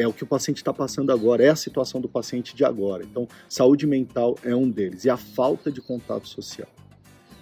é 0.00 0.08
o 0.08 0.12
que 0.12 0.24
o 0.24 0.26
paciente 0.26 0.56
está 0.56 0.72
passando 0.72 1.12
agora, 1.12 1.44
é 1.44 1.48
a 1.50 1.56
situação 1.56 2.00
do 2.00 2.08
paciente 2.08 2.56
de 2.56 2.64
agora. 2.64 3.04
Então, 3.04 3.28
saúde 3.48 3.86
mental 3.86 4.36
é 4.42 4.56
um 4.56 4.68
deles. 4.68 5.04
E 5.04 5.10
a 5.10 5.16
falta 5.16 5.70
de 5.70 5.80
contato 5.82 6.26
social. 6.26 6.68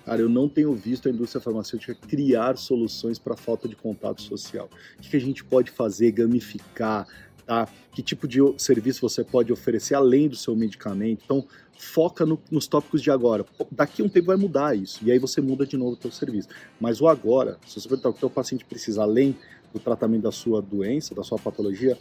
Cara, 0.05 0.23
eu 0.23 0.29
não 0.29 0.49
tenho 0.49 0.75
visto 0.75 1.07
a 1.07 1.11
indústria 1.13 1.41
farmacêutica 1.41 1.95
criar 1.95 2.57
soluções 2.57 3.19
para 3.19 3.35
a 3.35 3.37
falta 3.37 3.69
de 3.69 3.77
contato 3.77 4.23
social. 4.23 4.69
O 4.99 5.03
que 5.03 5.17
a 5.17 5.21
gente 5.21 5.45
pode 5.45 5.71
fazer? 5.71 6.11
Gamificar, 6.11 7.07
tá? 7.47 7.69
Que 7.93 8.03
tipo 8.03 8.27
de 8.27 8.41
serviço 8.57 9.03
você 9.03 9.23
pode 9.23 9.53
oferecer 9.53 9.95
além 9.95 10.27
do 10.27 10.35
seu 10.35 10.57
medicamento? 10.57 11.23
Então, 11.25 11.47
foca 11.79 12.27
no, 12.27 12.41
nos 12.51 12.67
tópicos 12.67 13.01
de 13.01 13.11
agora. 13.11 13.45
Daqui 13.71 14.03
a 14.03 14.05
um 14.05 14.09
tempo 14.09 14.27
vai 14.27 14.37
mudar 14.37 14.75
isso, 14.75 14.99
e 15.05 15.13
aí 15.13 15.19
você 15.19 15.41
muda 15.41 15.65
de 15.65 15.77
novo 15.77 15.97
o 15.97 16.03
seu 16.03 16.11
serviço. 16.11 16.49
Mas 16.81 17.01
o 17.01 17.07
agora, 17.07 17.57
se 17.67 17.81
você 17.81 17.89
perguntar 17.89 18.09
o 18.09 18.15
que 18.15 18.25
o 18.25 18.31
paciente 18.31 18.65
precisa 18.65 19.03
além 19.03 19.37
do 19.73 19.79
tratamento 19.79 20.23
da 20.23 20.33
sua 20.33 20.61
doença, 20.61 21.15
da 21.15 21.23
sua 21.23 21.39
patologia, 21.39 21.97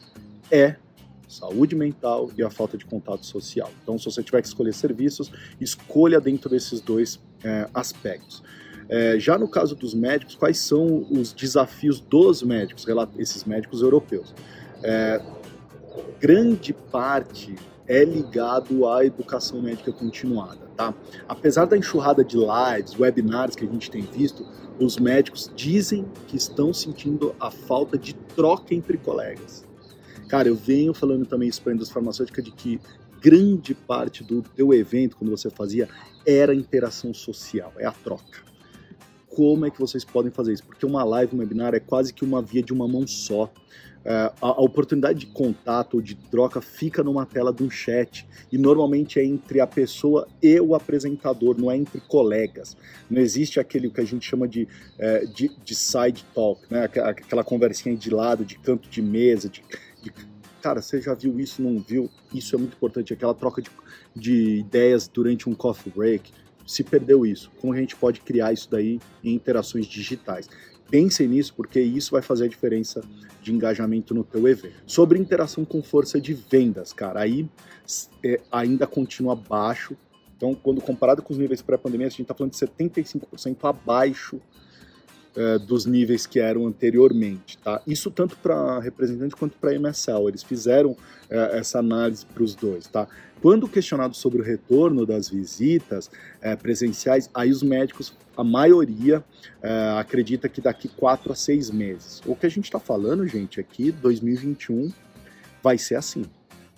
é 0.52 0.76
saúde 1.28 1.76
mental 1.76 2.32
e 2.38 2.44
a 2.44 2.50
falta 2.50 2.78
de 2.78 2.86
contato 2.86 3.26
social. 3.26 3.70
Então, 3.84 3.98
se 4.00 4.06
você 4.06 4.24
tiver 4.24 4.42
que 4.42 4.48
escolher 4.48 4.74
serviços, 4.74 5.32
escolha 5.60 6.22
dentro 6.22 6.50
desses 6.50 6.80
dois 6.80 7.20
é, 7.44 7.70
aspectos. 7.74 8.42
É, 8.90 9.20
já 9.20 9.38
no 9.38 9.48
caso 9.50 9.76
dos 9.76 9.94
médicos, 9.94 10.36
quais 10.36 10.58
são 10.60 11.06
os 11.12 11.34
desafios 11.34 12.00
dos 12.00 12.42
médicos, 12.42 12.86
esses 13.18 13.44
médicos 13.44 13.82
europeus? 13.82 14.34
É, 14.82 15.22
grande 16.20 16.74
parte 16.74 17.56
é 17.86 18.04
ligado 18.04 18.88
à 18.88 19.06
educação 19.06 19.62
médica 19.62 19.92
continuada, 19.92 20.68
tá? 20.76 20.94
Apesar 21.28 21.66
da 21.66 21.78
enxurrada 21.78 22.24
de 22.24 22.38
lives, 22.38 22.98
webinars 22.98 23.56
que 23.56 23.66
a 23.66 23.68
gente 23.68 23.90
tem 23.90 24.02
visto, 24.02 24.46
os 24.80 24.98
médicos 24.98 25.52
dizem 25.56 26.06
que 26.28 26.38
estão 26.38 26.74
sentindo 26.74 27.36
a 27.40 27.50
falta 27.50 27.98
de 27.98 28.14
troca 28.14 28.74
entre 28.74 28.98
colegas. 28.98 29.67
Cara, 30.28 30.48
eu 30.48 30.56
venho 30.56 30.94
falando 30.94 31.26
também 31.26 31.48
isso 31.48 31.62
para 31.62 31.72
a 31.72 31.76
indústria 31.76 31.96
farmacêutica 31.96 32.42
de 32.42 32.52
que 32.52 32.80
grande 33.22 33.74
parte 33.74 34.24
do 34.24 34.42
teu 34.42 34.74
evento, 34.74 35.18
quando 35.18 35.32
você 35.32 35.50
fazia, 35.50 35.88
era 36.26 36.54
interação 36.54 37.14
social, 37.14 37.74
é 37.78 37.86
a 37.86 37.92
troca. 37.92 38.46
Como 39.30 39.66
é 39.66 39.70
que 39.70 39.80
vocês 39.80 40.04
podem 40.04 40.32
fazer 40.32 40.54
isso? 40.54 40.66
Porque 40.66 40.86
uma 40.86 41.04
live, 41.04 41.36
um 41.36 41.40
webinar 41.40 41.74
é 41.74 41.80
quase 41.80 42.14
que 42.14 42.26
uma 42.26 42.42
via 42.42 42.64
de 42.64 42.74
uma 42.74 42.88
mão 42.88 43.06
só. 43.06 43.52
É, 44.04 44.32
a, 44.42 44.48
a, 44.48 44.62
oportunidade 44.62 45.20
de 45.20 45.26
contato 45.28 45.96
ou 45.96 46.02
de 46.02 46.16
troca 46.16 46.62
fica 46.62 47.04
numa 47.04 47.26
tela 47.26 47.52
de 47.52 47.62
um 47.62 47.70
chat 47.70 48.26
e 48.50 48.58
normalmente 48.58 49.20
é 49.20 49.26
entre 49.26 49.60
a 49.60 49.68
pessoa 49.68 50.28
e 50.42 50.60
o 50.62 50.74
apresentador, 50.74 51.60
não 51.60 51.70
é 51.70 51.76
entre 51.76 52.00
colegas. 52.02 52.78
Não 53.10 53.22
existe 53.22 53.60
aquele 53.60 53.90
que 53.90 54.00
a 54.00 54.06
gente 54.06 54.26
chama 54.26 54.48
de, 54.48 54.68
é, 54.98 55.26
de, 55.26 55.52
de, 55.64 55.76
side 55.76 56.26
talk, 56.34 56.62
né? 56.72 56.86
aquela 56.86 57.44
conversinha 57.44 57.96
de 57.96 58.10
lado, 58.10 58.46
de 58.46 58.58
canto 58.58 58.90
de 58.90 59.02
mesa, 59.02 59.50
de, 59.50 59.62
de 60.10 60.38
cara, 60.62 60.82
você 60.82 61.02
já 61.02 61.14
viu 61.14 61.40
isso, 61.40 61.62
não 61.62 61.80
viu? 61.80 62.10
Isso 62.34 62.56
é 62.56 62.58
muito 62.58 62.76
importante, 62.76 63.14
aquela 63.14 63.34
troca 63.34 63.62
de, 63.62 63.70
de 64.16 64.58
ideias 64.58 65.08
durante 65.08 65.50
um 65.50 65.56
coffee 65.56 65.92
break. 65.96 66.32
Se 66.66 66.84
perdeu 66.84 67.26
isso, 67.26 67.50
como 67.62 67.74
a 67.74 67.78
gente 67.78 67.96
pode 67.96 68.20
criar 68.20 68.52
isso 68.52 68.70
daí 68.70 69.00
em 69.24 69.34
interações 69.34 69.86
digitais? 69.86 70.50
Pensem 70.90 71.28
nisso, 71.28 71.54
porque 71.56 71.80
isso 71.80 72.12
vai 72.12 72.22
fazer 72.22 72.46
a 72.46 72.48
diferença 72.48 73.02
de 73.42 73.54
engajamento 73.54 74.14
no 74.14 74.24
teu 74.24 74.48
evento. 74.48 74.76
Sobre 74.86 75.20
interação 75.20 75.64
com 75.64 75.82
força 75.82 76.20
de 76.20 76.34
vendas, 76.34 76.92
cara, 76.92 77.22
aí 77.22 77.48
é, 78.24 78.42
ainda 78.52 78.86
continua 78.86 79.36
baixo. 79.36 79.96
Então, 80.36 80.54
quando 80.54 80.82
comparado 80.82 81.22
com 81.22 81.34
os 81.34 81.40
níveis 81.40 81.62
pré-pandemia, 81.62 82.08
a 82.08 82.10
gente 82.10 82.22
está 82.22 82.34
falando 82.34 82.52
de 82.52 82.60
75% 82.60 83.58
abaixo 83.64 84.42
é, 85.38 85.60
dos 85.60 85.86
níveis 85.86 86.26
que 86.26 86.40
eram 86.40 86.66
anteriormente, 86.66 87.60
tá? 87.60 87.80
Isso 87.86 88.10
tanto 88.10 88.36
para 88.38 88.80
representante 88.80 89.36
quanto 89.36 89.56
para 89.58 89.74
MSL, 89.76 90.28
eles 90.28 90.42
fizeram 90.42 90.98
é, 91.30 91.60
essa 91.60 91.78
análise 91.78 92.26
para 92.26 92.44
os 92.44 92.56
dois, 92.56 92.88
tá? 92.88 93.08
Quando 93.40 93.68
questionado 93.68 94.16
sobre 94.16 94.42
o 94.42 94.44
retorno 94.44 95.06
das 95.06 95.30
visitas 95.30 96.10
é, 96.42 96.56
presenciais, 96.56 97.30
aí 97.36 97.52
os 97.52 97.62
médicos, 97.62 98.14
a 98.36 98.44
maioria, 98.44 99.24
é, 99.62 100.00
acredita 100.00 100.50
que 100.50 100.60
daqui 100.60 100.88
quatro 100.88 101.32
a 101.32 101.36
seis 101.36 101.70
meses. 101.70 102.20
O 102.26 102.36
que 102.36 102.48
a 102.48 102.50
gente 102.50 102.66
está 102.66 102.80
falando, 102.80 103.28
gente, 103.28 103.60
aqui, 103.60 103.92
2021 103.92 104.92
vai 105.62 105.78
ser 105.78 105.96
assim. 105.96 106.26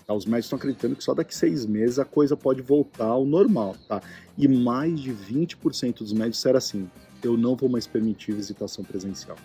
Tá? 0.05 0.13
Os 0.13 0.25
médicos 0.25 0.47
estão 0.47 0.57
acreditando 0.57 0.97
que 0.97 1.03
só 1.03 1.13
daqui 1.13 1.33
seis 1.33 1.65
meses 1.65 1.97
a 1.97 2.03
coisa 2.03 2.35
pode 2.35 2.61
voltar 2.61 3.05
ao 3.05 3.25
normal, 3.25 3.77
tá? 3.87 4.01
E 4.37 4.47
mais 4.47 4.99
de 4.99 5.13
20% 5.13 5.99
dos 5.99 6.11
médicos 6.11 6.37
disseram 6.37 6.57
assim: 6.57 6.89
eu 7.23 7.37
não 7.37 7.55
vou 7.55 7.69
mais 7.69 7.87
permitir 7.87 8.33
visitação 8.33 8.83
presencial. 8.83 9.37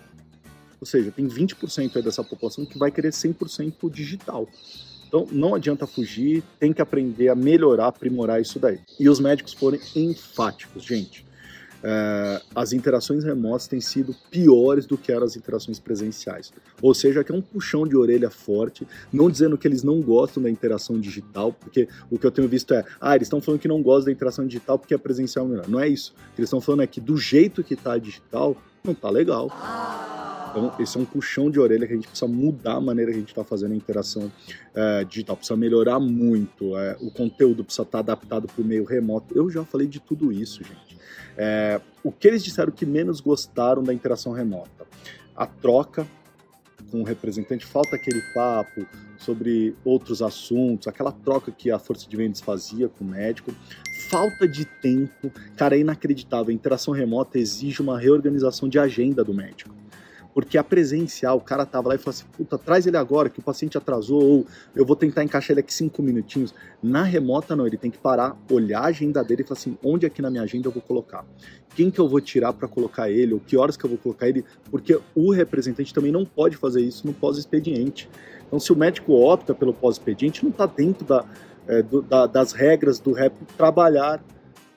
Ou 0.80 0.86
seja, 0.86 1.10
tem 1.10 1.26
20% 1.26 2.02
dessa 2.02 2.22
população 2.22 2.66
que 2.66 2.78
vai 2.78 2.90
querer 2.90 3.10
100% 3.10 3.90
digital. 3.90 4.48
Então 5.06 5.26
não 5.30 5.54
adianta 5.54 5.86
fugir, 5.86 6.42
tem 6.58 6.72
que 6.72 6.82
aprender 6.82 7.28
a 7.28 7.34
melhorar, 7.34 7.86
aprimorar 7.86 8.40
isso 8.40 8.58
daí. 8.58 8.80
E 8.98 9.08
os 9.08 9.20
médicos 9.20 9.52
foram 9.52 9.78
enfáticos, 9.94 10.84
gente. 10.84 11.23
É, 11.86 12.40
as 12.54 12.72
interações 12.72 13.24
remotas 13.24 13.68
têm 13.68 13.80
sido 13.80 14.16
piores 14.30 14.86
do 14.86 14.96
que 14.96 15.12
eram 15.12 15.26
as 15.26 15.36
interações 15.36 15.78
presenciais. 15.78 16.50
Ou 16.80 16.94
seja, 16.94 17.22
que 17.22 17.30
é 17.30 17.34
um 17.34 17.42
puxão 17.42 17.86
de 17.86 17.94
orelha 17.94 18.30
forte, 18.30 18.88
não 19.12 19.30
dizendo 19.30 19.58
que 19.58 19.68
eles 19.68 19.82
não 19.82 20.00
gostam 20.00 20.42
da 20.42 20.48
interação 20.48 20.98
digital, 20.98 21.52
porque 21.52 21.86
o 22.10 22.18
que 22.18 22.26
eu 22.26 22.30
tenho 22.30 22.48
visto 22.48 22.72
é, 22.72 22.84
ah, 22.98 23.14
eles 23.14 23.26
estão 23.26 23.40
falando 23.40 23.60
que 23.60 23.68
não 23.68 23.82
gostam 23.82 24.06
da 24.06 24.12
interação 24.12 24.46
digital 24.46 24.78
porque 24.78 24.94
a 24.94 24.98
presencial 24.98 25.44
é 25.44 25.48
melhor. 25.48 25.68
Não 25.68 25.78
é 25.78 25.86
isso. 25.86 26.14
O 26.32 26.34
que 26.34 26.40
eles 26.40 26.48
estão 26.48 26.60
falando 26.60 26.82
é 26.82 26.86
que 26.86 27.00
do 27.00 27.18
jeito 27.18 27.62
que 27.62 27.74
está 27.74 27.98
digital, 27.98 28.56
não 28.82 28.92
está 28.92 29.10
legal. 29.10 29.50
Então, 30.54 30.72
esse 30.78 30.96
é 30.96 31.00
um 31.00 31.04
puxão 31.04 31.50
de 31.50 31.58
orelha 31.58 31.84
que 31.84 31.92
a 31.92 31.96
gente 31.96 32.06
precisa 32.06 32.30
mudar 32.30 32.74
a 32.74 32.80
maneira 32.80 33.10
que 33.10 33.16
a 33.16 33.20
gente 33.20 33.30
está 33.30 33.42
fazendo 33.42 33.72
a 33.72 33.74
interação 33.74 34.30
é, 34.72 35.04
digital, 35.04 35.36
precisa 35.36 35.56
melhorar 35.56 35.98
muito, 35.98 36.78
é, 36.78 36.96
o 37.00 37.10
conteúdo 37.10 37.64
precisa 37.64 37.82
estar 37.82 37.98
tá 38.04 38.12
adaptado 38.12 38.46
para 38.46 38.62
o 38.62 38.64
meio 38.64 38.84
remoto. 38.84 39.36
Eu 39.36 39.50
já 39.50 39.64
falei 39.64 39.88
de 39.88 39.98
tudo 39.98 40.32
isso, 40.32 40.62
gente. 40.62 40.96
É, 41.36 41.80
o 42.04 42.12
que 42.12 42.28
eles 42.28 42.44
disseram 42.44 42.70
que 42.70 42.86
menos 42.86 43.20
gostaram 43.20 43.82
da 43.82 43.92
interação 43.92 44.32
remota? 44.32 44.86
A 45.34 45.44
troca 45.44 46.06
com 46.92 47.00
o 47.00 47.04
representante, 47.04 47.66
falta 47.66 47.96
aquele 47.96 48.20
papo 48.32 48.86
sobre 49.18 49.74
outros 49.84 50.22
assuntos, 50.22 50.86
aquela 50.86 51.10
troca 51.10 51.50
que 51.50 51.68
a 51.68 51.78
força 51.78 52.08
de 52.08 52.16
vendas 52.16 52.40
fazia 52.40 52.88
com 52.88 53.04
o 53.04 53.08
médico, 53.08 53.52
falta 54.08 54.46
de 54.46 54.64
tempo, 54.64 55.32
cara, 55.56 55.76
é 55.76 55.80
inacreditável. 55.80 56.50
A 56.50 56.54
interação 56.54 56.94
remota 56.94 57.36
exige 57.36 57.82
uma 57.82 57.98
reorganização 57.98 58.68
de 58.68 58.78
agenda 58.78 59.24
do 59.24 59.34
médico. 59.34 59.74
Porque 60.34 60.58
a 60.58 60.64
presencial, 60.64 61.36
o 61.36 61.40
cara 61.40 61.64
tava 61.64 61.90
lá 61.90 61.94
e 61.94 61.98
falou 61.98 62.10
assim: 62.10 62.24
puta, 62.36 62.58
traz 62.58 62.86
ele 62.86 62.96
agora, 62.96 63.30
que 63.30 63.38
o 63.38 63.42
paciente 63.42 63.78
atrasou, 63.78 64.22
ou 64.22 64.46
eu 64.74 64.84
vou 64.84 64.96
tentar 64.96 65.22
encaixar 65.22 65.52
ele 65.52 65.60
aqui 65.60 65.72
cinco 65.72 66.02
minutinhos. 66.02 66.52
Na 66.82 67.04
remota, 67.04 67.54
não, 67.54 67.66
ele 67.66 67.76
tem 67.76 67.90
que 67.90 67.98
parar, 67.98 68.36
olhar 68.50 68.80
a 68.80 68.86
agenda 68.86 69.22
dele 69.22 69.42
e 69.42 69.44
falar 69.44 69.58
assim: 69.58 69.78
onde 69.82 70.04
aqui 70.04 70.20
na 70.20 70.30
minha 70.30 70.42
agenda 70.42 70.66
eu 70.66 70.72
vou 70.72 70.82
colocar? 70.82 71.24
Quem 71.76 71.90
que 71.90 72.00
eu 72.00 72.08
vou 72.08 72.20
tirar 72.20 72.52
para 72.52 72.66
colocar 72.66 73.08
ele, 73.08 73.32
ou 73.32 73.40
que 73.40 73.56
horas 73.56 73.76
que 73.76 73.84
eu 73.84 73.90
vou 73.90 73.98
colocar 73.98 74.28
ele? 74.28 74.44
Porque 74.70 74.98
o 75.14 75.32
representante 75.32 75.94
também 75.94 76.10
não 76.10 76.24
pode 76.24 76.56
fazer 76.56 76.80
isso 76.80 77.06
no 77.06 77.12
pós-expediente. 77.12 78.08
Então, 78.46 78.58
se 78.58 78.72
o 78.72 78.76
médico 78.76 79.12
opta 79.12 79.54
pelo 79.54 79.72
pós-expediente, 79.72 80.42
não 80.44 80.50
está 80.50 80.66
dentro 80.66 81.04
da, 81.04 81.24
é, 81.66 81.82
do, 81.82 82.02
da, 82.02 82.26
das 82.26 82.52
regras 82.52 82.98
do 82.98 83.12
REP 83.12 83.32
trabalhar 83.56 84.22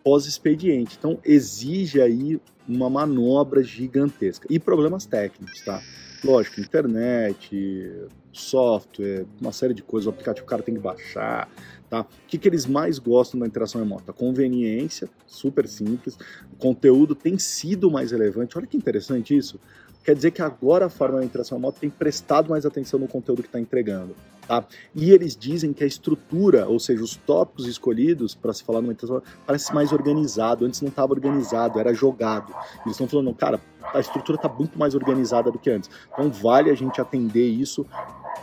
pós-expediente. 0.08 0.96
Então, 0.98 1.20
exige 1.26 2.00
aí 2.00 2.40
uma 2.66 2.90
manobra 2.90 3.62
gigantesca. 3.62 4.48
E 4.50 4.58
problemas 4.58 5.06
técnicos, 5.06 5.60
tá? 5.66 5.82
Lógico, 6.24 6.62
internet, 6.62 7.92
software, 8.32 9.26
uma 9.42 9.52
série 9.52 9.74
de 9.74 9.84
coisas, 9.84 10.08
o 10.08 10.10
aplicativo 10.10 10.46
o 10.46 10.50
cara 10.50 10.64
tem 10.64 10.76
que 10.76 10.80
baixar, 10.80 11.50
tá? 11.90 12.04
O 12.04 12.06
que, 12.26 12.38
que 12.38 12.48
eles 12.48 12.66
mais 12.66 13.00
gostam 13.00 13.38
da 13.38 13.46
interação 13.46 13.82
remota? 13.82 14.14
Conveniência, 14.14 15.10
super 15.26 15.68
simples, 15.68 16.18
o 16.54 16.56
conteúdo 16.56 17.14
tem 17.14 17.38
sido 17.38 17.92
mais 17.92 18.12
relevante. 18.12 18.58
Olha 18.58 18.66
que 18.66 18.78
interessante 18.78 19.36
isso. 19.36 19.60
Quer 20.06 20.16
dizer 20.16 20.32
que 20.32 20.42
agora 20.42 20.86
a 20.86 20.90
forma 20.90 21.20
da 21.20 21.26
interação 21.26 21.58
remota 21.58 21.82
tem 21.82 21.90
prestado 21.90 22.50
mais 22.50 22.66
atenção 22.66 22.98
no 22.98 23.10
conteúdo 23.10 23.42
que 23.42 23.50
está 23.50 23.60
entregando. 23.60 24.16
Tá? 24.48 24.66
E 24.96 25.12
eles 25.12 25.36
dizem 25.36 25.74
que 25.74 25.84
a 25.84 25.88
estrutura, 25.88 26.68
ou 26.68 26.80
seja, 26.80 27.04
os 27.04 27.18
tópicos 27.18 27.68
escolhidos 27.68 28.34
para 28.34 28.54
se 28.54 28.64
falar 28.64 28.82
numa 28.82 28.94
interação, 28.94 29.22
parece 29.46 29.74
mais 29.74 29.92
organizado. 29.92 30.66
Antes 30.66 30.82
não 30.82 30.88
estava 30.88 31.12
organizado, 31.12 31.80
era 31.80 31.94
jogado. 31.94 32.54
Eles 32.86 32.92
estão 32.92 33.08
falando, 33.08 33.34
cara, 33.34 33.60
a 33.94 34.00
estrutura 34.00 34.38
está 34.38 34.48
muito 34.48 34.80
mais 34.80 34.96
organizada 34.96 35.52
do 35.52 35.60
que 35.60 35.70
antes. 35.70 35.90
Então 36.14 36.32
vale 36.32 36.70
a 36.70 36.76
gente 36.76 37.02
atender 37.02 37.48
isso 37.48 37.86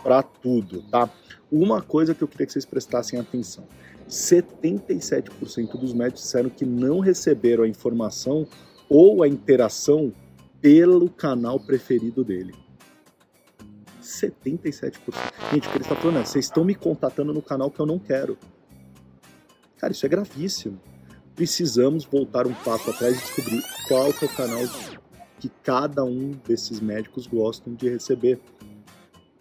para 0.03 0.21
tudo, 0.21 0.83
tá? 0.83 1.09
Uma 1.51 1.81
coisa 1.81 2.13
que 2.13 2.21
eu 2.21 2.27
queria 2.27 2.45
que 2.45 2.53
vocês 2.53 2.65
prestassem 2.65 3.19
atenção: 3.19 3.63
77% 4.07 5.79
dos 5.79 5.93
médicos 5.93 6.21
disseram 6.21 6.49
que 6.49 6.65
não 6.65 6.99
receberam 6.99 7.63
a 7.63 7.67
informação 7.67 8.45
ou 8.87 9.23
a 9.23 9.27
interação 9.27 10.13
pelo 10.61 11.09
canal 11.09 11.59
preferido 11.59 12.23
dele. 12.23 12.64
77%. 14.05 14.95
Gente, 15.51 15.67
o 15.67 15.71
que 15.71 15.77
ele 15.77 15.83
está 15.83 15.95
falando 15.95 16.19
é: 16.19 16.25
vocês 16.25 16.45
estão 16.45 16.63
me 16.63 16.75
contatando 16.75 17.33
no 17.33 17.41
canal 17.41 17.69
que 17.69 17.79
eu 17.79 17.85
não 17.85 17.99
quero. 17.99 18.37
Cara, 19.77 19.91
isso 19.91 20.05
é 20.05 20.09
gravíssimo. 20.09 20.79
Precisamos 21.35 22.05
voltar 22.05 22.47
um 22.47 22.53
passo 22.53 22.89
atrás 22.89 23.17
e 23.17 23.21
descobrir 23.21 23.61
qual 23.87 24.13
que 24.13 24.25
é 24.25 24.27
o 24.27 24.35
canal 24.35 24.61
que 25.39 25.49
cada 25.63 26.03
um 26.03 26.31
desses 26.47 26.79
médicos 26.79 27.27
gostam 27.27 27.73
de 27.73 27.89
receber. 27.89 28.39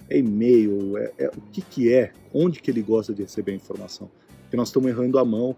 É 0.08 0.18
e-mail, 0.18 0.98
é, 0.98 1.12
é, 1.18 1.28
o 1.28 1.40
que, 1.52 1.62
que 1.62 1.92
é, 1.92 2.12
onde 2.32 2.60
que 2.60 2.70
ele 2.70 2.82
gosta 2.82 3.14
de 3.14 3.22
receber 3.22 3.52
a 3.52 3.54
informação. 3.54 4.10
Porque 4.42 4.56
nós 4.56 4.68
estamos 4.68 4.90
errando 4.90 5.18
a 5.18 5.24
mão, 5.24 5.56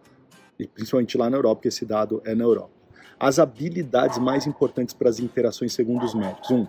e 0.57 0.69
principalmente 0.69 1.19
lá 1.19 1.29
na 1.29 1.37
Europa, 1.37 1.57
porque 1.57 1.69
esse 1.69 1.85
dado 1.85 2.23
é 2.25 2.35
na 2.35 2.45
Europa 2.45 2.77
as 3.19 3.39
habilidades 3.39 4.19
mais 4.19 4.47
importantes 4.47 4.95
para 4.95 5.09
as 5.09 5.19
interações 5.19 5.73
segundo 5.73 6.05
os 6.05 6.15
médicos. 6.15 6.51
Um, 6.51 6.67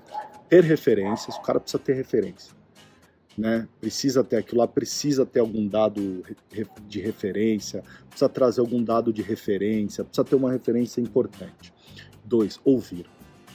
ter 0.49 0.63
referências, 0.63 1.35
o 1.35 1.41
cara 1.41 1.59
precisa 1.59 1.79
ter 1.79 1.93
referência. 1.93 2.55
Né? 3.37 3.67
Precisa 3.79 4.23
ter 4.23 4.37
aquilo 4.37 4.59
lá, 4.61 4.67
precisa 4.67 5.25
ter 5.25 5.39
algum 5.39 5.67
dado 5.67 6.23
de 6.87 6.99
referência, 6.99 7.83
precisa 8.09 8.27
trazer 8.27 8.61
algum 8.61 8.83
dado 8.83 9.13
de 9.13 9.21
referência, 9.21 10.03
precisa 10.03 10.25
ter 10.25 10.35
uma 10.35 10.51
referência 10.51 10.99
importante. 11.01 11.71
Dois, 12.25 12.59
ouvir. 12.65 13.05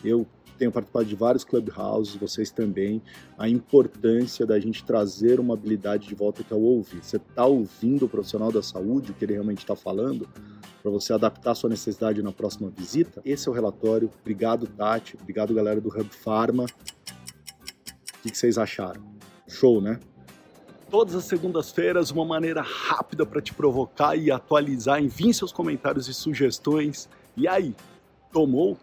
Eu 0.04 0.26
tenho 0.62 0.71
participado 0.71 1.07
de 1.07 1.16
vários 1.16 1.42
clubhouses, 1.42 2.14
vocês 2.14 2.52
também, 2.52 3.02
a 3.37 3.49
importância 3.49 4.47
da 4.47 4.61
gente 4.61 4.85
trazer 4.85 5.40
uma 5.40 5.54
habilidade 5.54 6.07
de 6.07 6.14
volta 6.14 6.45
que 6.45 6.52
é 6.52 6.57
o 6.57 6.61
ouvir. 6.61 7.02
Você 7.02 7.16
está 7.16 7.45
ouvindo 7.45 8.04
o 8.04 8.09
profissional 8.09 8.52
da 8.52 8.62
saúde, 8.62 9.11
o 9.11 9.14
que 9.14 9.25
ele 9.25 9.33
realmente 9.33 9.59
está 9.59 9.75
falando, 9.75 10.28
para 10.81 10.88
você 10.88 11.12
adaptar 11.12 11.50
a 11.50 11.54
sua 11.57 11.69
necessidade 11.69 12.23
na 12.23 12.31
próxima 12.31 12.71
visita? 12.71 13.21
Esse 13.25 13.49
é 13.49 13.50
o 13.50 13.54
relatório. 13.54 14.09
Obrigado, 14.21 14.69
Tati. 14.69 15.16
Obrigado, 15.21 15.52
galera 15.52 15.81
do 15.81 15.88
Hub 15.88 16.09
Pharma. 16.11 16.64
O 16.64 16.69
que 18.23 18.38
vocês 18.38 18.57
acharam? 18.57 19.02
Show, 19.49 19.81
né? 19.81 19.99
Todas 20.88 21.16
as 21.16 21.25
segundas-feiras, 21.25 22.12
uma 22.12 22.25
maneira 22.25 22.62
rápida 22.62 23.26
para 23.26 23.42
te 23.42 23.52
provocar 23.52 24.14
e 24.14 24.31
atualizar. 24.31 25.02
Envie 25.02 25.35
seus 25.35 25.50
comentários 25.50 26.07
e 26.07 26.14
sugestões. 26.14 27.09
E 27.37 27.49
aí, 27.49 27.75
tomou? 28.33 28.78